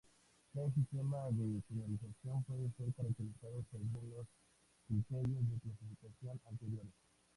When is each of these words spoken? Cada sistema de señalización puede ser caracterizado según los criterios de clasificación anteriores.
Cada 0.51 0.71
sistema 0.71 1.29
de 1.29 1.61
señalización 1.69 2.43
puede 2.45 2.71
ser 2.71 2.91
caracterizado 2.95 3.63
según 3.69 4.09
los 4.09 4.25
criterios 4.87 5.47
de 5.47 5.59
clasificación 5.59 6.41
anteriores. 6.49 6.91